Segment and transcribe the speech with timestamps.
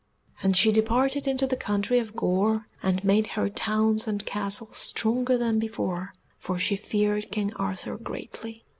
[0.41, 5.37] And she departed into the country of Gore, and made her towns and castles stronger
[5.37, 8.63] than before, for she feared King Arthur greatly.